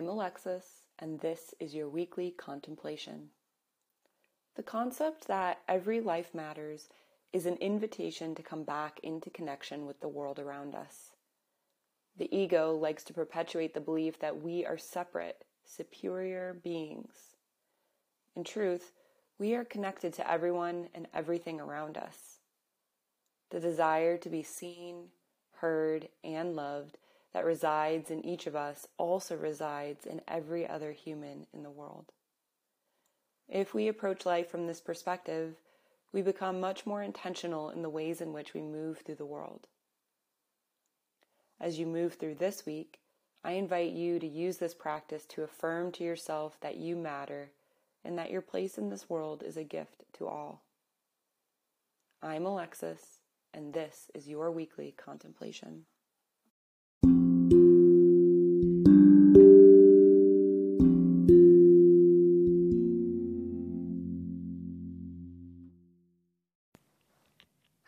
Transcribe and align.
Alexis, 0.00 0.84
and 0.98 1.20
this 1.20 1.54
is 1.60 1.74
your 1.74 1.88
weekly 1.88 2.30
contemplation. 2.30 3.28
The 4.56 4.62
concept 4.62 5.28
that 5.28 5.60
every 5.68 6.00
life 6.00 6.34
matters 6.34 6.88
is 7.32 7.46
an 7.46 7.56
invitation 7.56 8.34
to 8.34 8.42
come 8.42 8.64
back 8.64 9.00
into 9.02 9.30
connection 9.30 9.86
with 9.86 10.00
the 10.00 10.08
world 10.08 10.38
around 10.38 10.74
us. 10.74 11.10
The 12.16 12.34
ego 12.34 12.74
likes 12.74 13.04
to 13.04 13.14
perpetuate 13.14 13.74
the 13.74 13.80
belief 13.80 14.18
that 14.20 14.42
we 14.42 14.64
are 14.64 14.78
separate, 14.78 15.44
superior 15.64 16.56
beings. 16.62 17.36
In 18.34 18.44
truth, 18.44 18.92
we 19.38 19.54
are 19.54 19.64
connected 19.64 20.12
to 20.14 20.30
everyone 20.30 20.88
and 20.94 21.06
everything 21.14 21.60
around 21.60 21.96
us. 21.98 22.38
The 23.50 23.60
desire 23.60 24.16
to 24.18 24.28
be 24.28 24.42
seen, 24.42 25.08
heard, 25.56 26.08
and 26.24 26.56
loved 26.56 26.98
that 27.32 27.44
resides 27.44 28.10
in 28.10 28.24
each 28.24 28.46
of 28.46 28.54
us 28.54 28.86
also 28.98 29.36
resides 29.36 30.06
in 30.06 30.20
every 30.28 30.68
other 30.68 30.92
human 30.92 31.46
in 31.52 31.62
the 31.62 31.70
world. 31.70 32.12
If 33.48 33.74
we 33.74 33.88
approach 33.88 34.26
life 34.26 34.50
from 34.50 34.66
this 34.66 34.80
perspective, 34.80 35.56
we 36.12 36.22
become 36.22 36.60
much 36.60 36.84
more 36.84 37.02
intentional 37.02 37.70
in 37.70 37.82
the 37.82 37.90
ways 37.90 38.20
in 38.20 38.32
which 38.32 38.54
we 38.54 38.60
move 38.60 38.98
through 38.98 39.16
the 39.16 39.24
world. 39.24 39.66
As 41.60 41.78
you 41.78 41.86
move 41.86 42.14
through 42.14 42.34
this 42.34 42.66
week, 42.66 42.98
I 43.44 43.52
invite 43.52 43.92
you 43.92 44.18
to 44.18 44.26
use 44.26 44.58
this 44.58 44.74
practice 44.74 45.24
to 45.26 45.42
affirm 45.42 45.90
to 45.92 46.04
yourself 46.04 46.58
that 46.60 46.76
you 46.76 46.96
matter 46.96 47.50
and 48.04 48.18
that 48.18 48.30
your 48.30 48.42
place 48.42 48.78
in 48.78 48.90
this 48.90 49.08
world 49.08 49.42
is 49.42 49.56
a 49.56 49.64
gift 49.64 50.04
to 50.14 50.26
all. 50.26 50.62
I'm 52.22 52.46
Alexis, 52.46 53.20
and 53.52 53.72
this 53.72 54.10
is 54.14 54.28
your 54.28 54.50
weekly 54.50 54.94
contemplation. 54.96 55.86